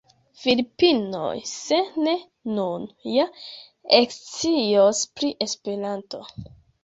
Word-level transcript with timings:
Filipinoj, 0.43 1.33
se 1.49 1.77
ne 2.07 2.15
nun, 2.59 2.87
ja 3.17 3.27
ekscios 3.99 5.03
pri 5.21 5.33
Esperanto. 5.47 6.25